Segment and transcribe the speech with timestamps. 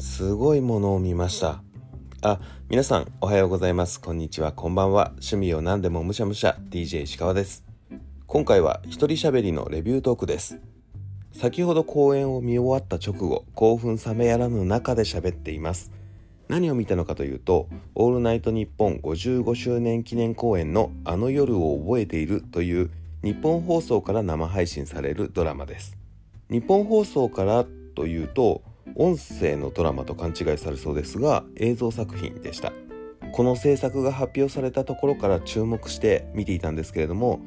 [0.00, 1.62] すごいものを見ました。
[2.22, 2.40] あ
[2.70, 4.00] 皆さんおはようございます。
[4.00, 4.50] こんにちは。
[4.50, 5.08] こんばんは。
[5.16, 6.56] 趣味を何でもむしゃむしゃ。
[6.70, 7.66] DJ 石川です。
[8.26, 10.58] 今回は一人喋りのレビュートークです。
[11.32, 15.92] 先ほど公演を見終わった直後興奮冷めやらぬ中で喋っています。
[16.48, 22.90] 何を見たのかというと「オールナイトニッポン」55周年記念公演の「あの夜を覚えている」という
[23.22, 25.98] 日本放送から生配信されるドラマです。
[26.48, 28.62] 日本放送からというと
[28.96, 32.72] 音声のドラマと勘違いされそうですが映像作品でした。
[33.32, 37.40] この制作が発表されたところから注目して見ていたんですけれども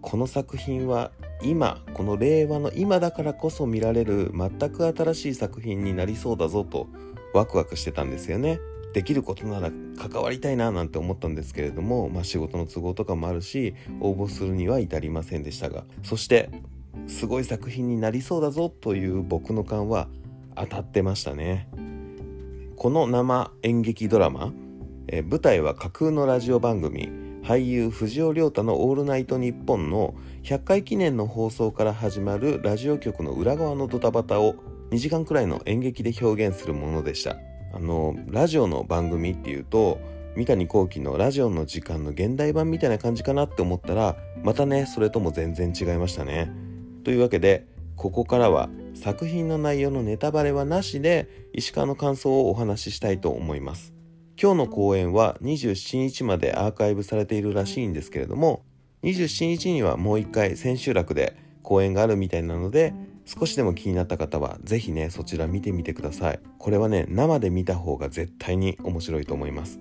[0.00, 1.12] この作品は
[1.42, 6.88] 今この令和の今だからこそ見られる全く新しい作品になりそうだぞと
[7.32, 8.58] ワクワクしてたんですよね。
[8.94, 16.50] できることなら関わりたいななんて思ったんですけれども、まあ、仕事の都合とかもあるし応募するには至りませんでしたがそして
[17.06, 20.08] すごい作品になりそうだぞという僕の勘は
[20.58, 21.68] 当たってましたね。
[22.76, 24.52] この生演劇ドラマ、
[25.06, 27.10] え舞台は架空のラジオ番組
[27.42, 34.56] 俳優藤尾亮太の「オールナイトニッポン」の100回記念の放送から始まるラジオ局の裏側のドタバタを
[34.90, 37.36] 2時間くらいの演劇で表現するものでした。
[37.72, 39.98] あのラジオの番組っていうと
[40.36, 46.52] 三谷幸喜のラジオの時間の現代版みたいな感じかなって思ったらまたねそれとも全然違いましたね。
[47.04, 47.66] というわけで
[47.98, 53.92] ここからは作品の内容のネタバレはなしで石川の感想をお話ししたいと思います。
[54.40, 58.62] 今日の公演は27日までアーカイブされているらしいんですけれども
[59.02, 66.40] 27日にはもう一回千秋楽で公演があるみたいなので少しでも気になった方は是非ねそちら見てみてください。
[66.56, 69.80] これはね生で見た方が絶対に面白いと思います。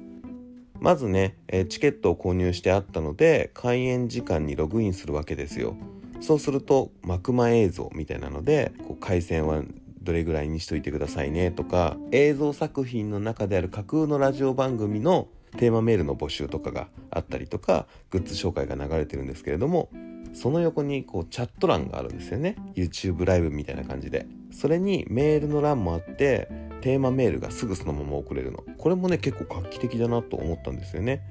[0.80, 1.38] まずね、
[1.70, 5.76] チケットを購入してあったので開演時間にログインするわけですよ。
[6.20, 9.62] そうすると幕間映像みたいなのでこう回線は
[10.02, 19.90] どれぐらいにしといてくださいねとか映像作品の中である架空のラジオ番組のテーマメールの募集とかがあったりとかグッズ紹介が流れてるんですけれども
[20.34, 22.56] その横にこうチャット欄があるんですよね。
[22.76, 24.28] YouTube ライブみたいな感じで。
[24.52, 26.48] それにメールの欄もあって
[26.82, 28.64] テーマメールがすぐそのまま送れるの。
[28.78, 31.22] これもね結構画期的だなと思ったんですよね。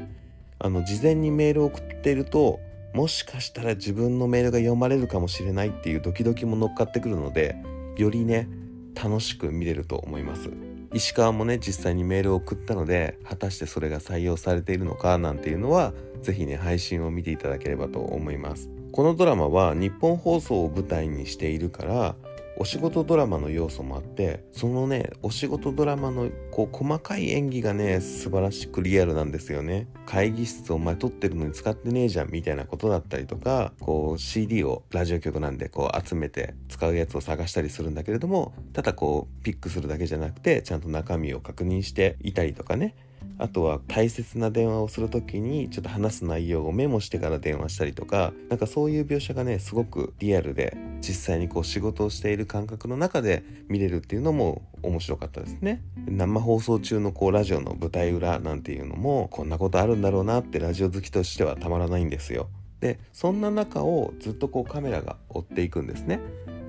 [0.59, 2.59] あの事前にメールを送っていると
[2.97, 7.55] もしかしたら自分のメールが読まれるかもしれないっていうドキドキも乗っかってくるので
[7.99, 8.49] よりね
[8.95, 10.49] 楽しく見れると思います。
[10.95, 15.93] 石川もね実際にメールを送ったので果たしてそれが採用されているのかなんていうのは
[16.23, 18.71] 是非ね配信を見ていただければと思います。
[18.93, 22.17] このドラマは日本放送を舞台にしているから
[22.59, 29.87] お仕事ドラマの要素もあってそのねお仕事ドラマのこう細かい演技がね素晴らしくリアルなんですよね。
[30.07, 42.95] 会議室を前撮ってるのに使ってねえじゃんみたいなことだったりとかこう CD をラジオ局なんでこう集めて使うやつを探したりするんだけれどもただこうピックするだけじゃなくてちゃんと中身を確認していたりとかね。
[43.39, 55.83] あとは大切な電話をする時にちょっと話す内容をメモしてから電話したりとかなんかそういう描写がねすごくリアルで実際にこう仕事をしている感覚の中で見れるっていうのも面白かったですね。
[56.07, 62.49] 生放送中のこうラジオの舞台裏なんていうのもこんなことあるんだろうなってラジオ好きとしてはたまらないんですよ。
[62.81, 66.21] でそんな中をずっとこうカメラが追っていくんですね。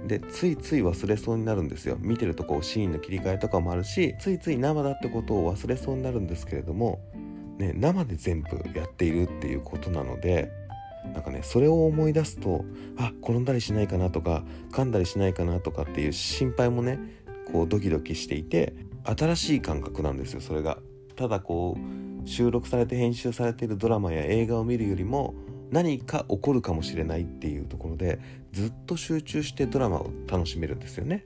[0.07, 6.99] でついつい忘れそうになるんですよ見てるとこうシーンの切り替えとかもあるしついつい生だってことを忘れそうになるんですけれども、
[7.57, 10.51] ね、生で全部やっているっていうことなので
[11.13, 12.65] なんかねそれを思い出すと
[12.97, 16.99] あ転んだりしないかなとか噛んだりしないかなとかっていう心配もね
[17.51, 18.73] こうドキドキしていて
[19.03, 20.79] 新しい感覚なんですよそれが。
[21.15, 25.33] ただこう収録されて編集されているドラマや映画を見るよりも
[25.71, 28.19] 何か起こるかもしれないっていうところで
[28.53, 31.25] ずっと集中してドラマを楽しめるんですよね。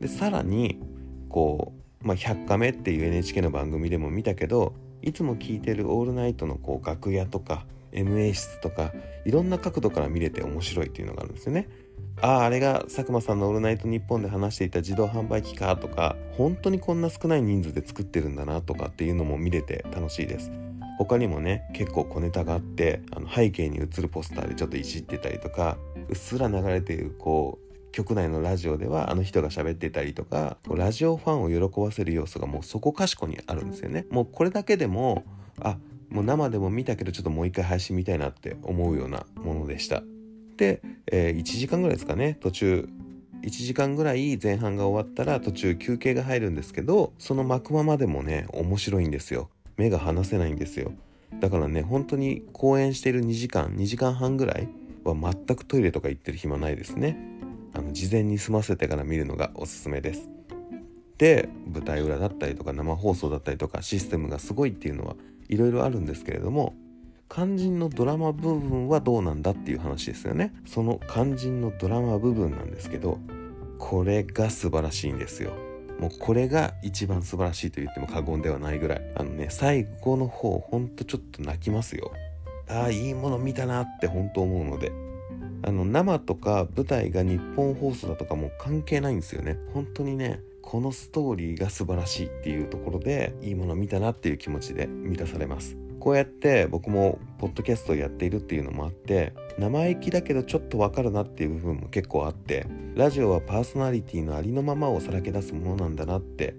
[0.00, 0.80] でさらに
[1.28, 8.92] こう、まあ、100カメっていう NHK の番組でも見たけどいつも聞いてる「オールナイト」のこう楽屋とか MA 室とか
[9.24, 11.68] いろんな角度から見れて面白いっていうのがあるんですよね。
[12.22, 20.69] あああれが佐久間さんの「オールナイトニッポン」で話していた自動販売機かとか本当にこんな少ない人数で作ってるんだなとかっていうのも見れて楽しいです。
[21.00, 25.78] 他にもね結構小ネタがあってあの背景に映るポスターでちょっといじってたりとか
[26.10, 34.04] うっすら流れているこう局内のラジオではあの人が喋ってたりとかラジオファンを喜ばせる要素がもうそこかしこにあるんですよね。
[34.10, 35.24] もうこれだけでも
[35.60, 35.78] あ
[36.10, 40.02] もう生でも見たけどちょっともう一回配信見たいなって思うようなものでした。
[40.58, 42.36] で、えー、1時間ぐらいですかね。
[42.42, 42.88] 途中
[43.40, 49.48] 1時間ぐらい前半が終わったら途中休憩が入るんですけどその幕間までもね面白いんですよ。
[49.80, 50.92] 目が離せないんですよ。
[51.40, 54.68] だからね本当に公演している2時間2時間半ぐらい
[55.04, 57.16] は全くトイレとか行ってる暇ないですね。
[57.72, 60.28] あの事前に済ませてから見るのがおすすめです。
[60.28, 65.16] って舞台裏だったりとか生放送だったりとかシステムがすごいっていうのは
[65.48, 66.74] いろいろあるんですけれども
[67.28, 70.52] 肝心のドラマ部分はどうなんだっていう話ですよね。
[70.66, 73.18] その肝心のドラマ部分なんですけど
[73.78, 75.69] これが素晴らしいんですよ。
[76.00, 79.02] もうこれが一番素晴らしいと言っても過言ではないぐらい。
[79.16, 82.10] あのね最後の方ほんとちょっと泣きますよ。
[82.68, 84.92] ああいいもの見たなって本当思うので。
[85.62, 89.58] あの生とか舞台が日本放送だとかも関係ないんですよね。
[89.74, 95.76] 本当にねこのストーリーが素晴らしいっていうところでいいもの見たなっていう気持ちで満たされます。
[96.00, 106.56] こうやって僕もポッドキャストをやっているっていうのもあって生意気だけどちょっとわかるなっていう部分も結構あってラジオはパーソナリティのありのままをさらけ出すものなんだなって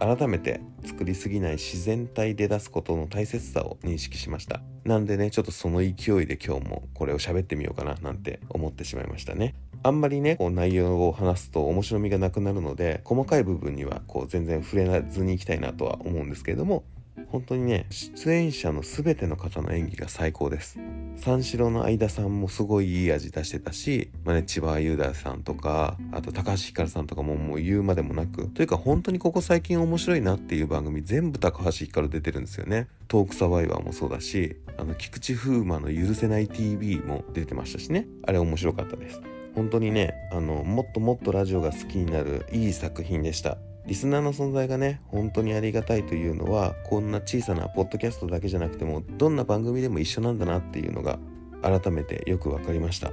[0.00, 4.62] 改めて作りすぎない自然体で出すことの大切さを認識しました。
[4.84, 9.54] なんでねちょっとその勢いで今日もこれを喋ってみようかななんて思ってしまいましたね。
[9.82, 16.84] あんまりねこう内容を話すと面白みがなくなるので細かい部分にはこう全然触れずにいきたいなとは思うんですけれども
[17.28, 20.78] 本当にね出演者の全ての方の演技が最高です。
[21.16, 28.48] 三四郎の相田さんもすごいいい味出してたし、まあね、千葉雄大さんとかあと高橋ひかるさんとかももう言うまでもなく。
[28.48, 32.88] というか本当にここ最近面白いなっていう番組全部高橋ひかる出てるんですよね。
[33.08, 38.06] トークサバイバーもそうだしあの菊池風磨の許せない TV も出てましたしね。
[38.26, 39.20] あれ面白かったです。
[39.54, 43.58] 本当にねあのもっともっとラジオが好きになるいい作品でした。
[43.90, 51.18] リスナーの存在がね本当にありがたいというのはこんな小さなポッドキャストだけじゃなくてもどんな番組でも一緒なんだなっていうのが
[51.60, 53.10] 改めてよく分かりました。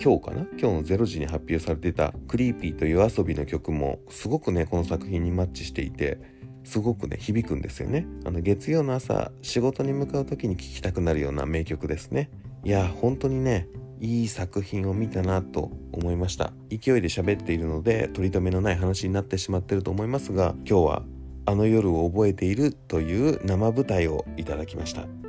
[0.00, 0.46] 今日かな？
[0.52, 6.20] 今日の0時に発表されてた「クリーピーと夜遊び」の曲もすごくねこの作品にマッチしていて
[6.62, 8.06] すごくね響くんですよね。
[8.24, 12.30] あの月曜の朝仕事に向かう時に聴きたくなるような名曲ですね。
[12.62, 13.66] いや本当にね
[14.02, 16.52] いい作品を見たなと思いました。
[16.70, 21.02] 勢いで喋っているので取り留めのない話になってしまってると思いますが今日は
[21.46, 25.21] あの夜を覚えているという生舞台をいただきました。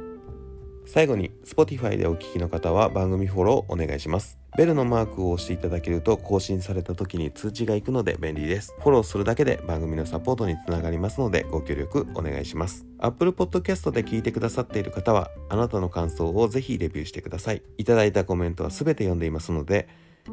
[0.86, 8.76] 最後に Spotify でお聴きの方は番組フォローお願いしますベルのマークを押していただけると更新された時に通知が行くので便利です。
[8.78, 12.86] フォローするだけで番組のサポートにつながりますのでご協力お願いします。
[13.00, 17.64] Apple Podcast で聞いてくださっている方はあなたの感想をぜひレビューしてください。
[17.80, 19.88] いただいたコメントは全て読んでいますので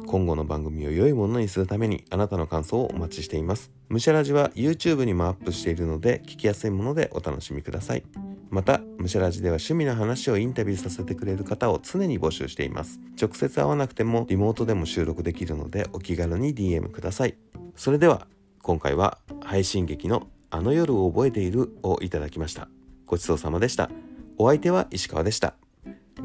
[0.05, 3.71] 今後の番組を良いものにするためにあなたの感想をお待ちしています。
[3.89, 8.03] むしゃらじは YouTube にもアップしているので聞きやすいものでお楽しみください。
[8.51, 12.99] また、むしゃらじでは趣味の話をインタビューさせてくれる方を常に募集しています。
[13.19, 17.37] 直接会わなくてもリモートでも収録できるのでお気軽に DM ください。
[17.77, 18.27] それでは、
[18.61, 22.67] 今回は配信劇のあの夜を覚えているをいただきました。
[23.05, 23.89] ごちそうさまでした。
[24.37, 25.55] お相手は石川でした。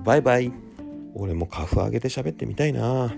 [0.03, 0.53] バイバイ。
[1.15, 3.15] 俺もカフ上げて喋ってみたいな